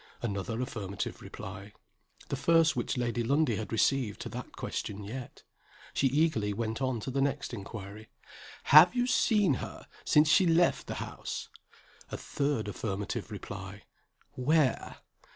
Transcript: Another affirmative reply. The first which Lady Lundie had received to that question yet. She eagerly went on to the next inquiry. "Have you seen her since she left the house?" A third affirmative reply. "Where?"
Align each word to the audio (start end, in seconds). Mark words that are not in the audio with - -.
Another 0.23 0.59
affirmative 0.63 1.21
reply. 1.21 1.73
The 2.29 2.35
first 2.35 2.75
which 2.75 2.97
Lady 2.97 3.21
Lundie 3.21 3.57
had 3.57 3.71
received 3.71 4.19
to 4.21 4.29
that 4.29 4.51
question 4.55 5.03
yet. 5.03 5.43
She 5.93 6.07
eagerly 6.07 6.53
went 6.53 6.81
on 6.81 6.99
to 7.01 7.11
the 7.11 7.21
next 7.21 7.53
inquiry. 7.53 8.07
"Have 8.73 8.95
you 8.95 9.05
seen 9.05 9.53
her 9.61 9.85
since 10.03 10.27
she 10.27 10.47
left 10.47 10.87
the 10.87 10.95
house?" 10.95 11.49
A 12.11 12.17
third 12.17 12.67
affirmative 12.67 13.29
reply. 13.29 13.83
"Where?" 14.31 14.97